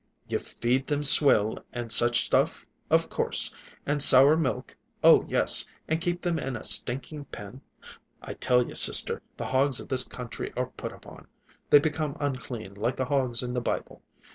"You 0.27 0.39
feed 0.39 0.87
them 0.87 1.03
swill 1.03 1.59
and 1.71 1.91
such 1.91 2.25
stuff? 2.25 2.65
Of 2.89 3.07
course! 3.07 3.53
And 3.85 4.01
sour 4.01 4.35
milk? 4.35 4.75
Oh, 5.03 5.23
yes! 5.27 5.63
And 5.87 6.01
keep 6.01 6.21
them 6.21 6.39
in 6.39 6.55
a 6.55 6.63
stinking 6.63 7.25
pen? 7.25 7.61
I 8.19 8.33
tell 8.33 8.67
you, 8.67 8.73
sister, 8.73 9.21
the 9.37 9.45
hogs 9.45 9.79
of 9.79 9.89
this 9.89 10.03
country 10.03 10.51
are 10.57 10.65
put 10.75 10.91
upon! 10.91 11.27
They 11.69 11.77
become 11.77 12.17
unclean, 12.19 12.73
like 12.73 12.97
the 12.97 13.05
hogs 13.05 13.43
in 13.43 13.53
the 13.53 13.61
Bible. 13.61 14.01